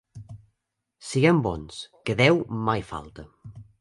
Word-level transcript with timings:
Siguem 1.09 1.41
bons, 1.47 1.77
que 2.09 2.17
Déu 2.23 2.41
mai 2.71 2.87
falta. 2.93 3.29